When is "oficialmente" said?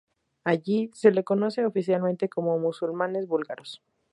1.63-2.27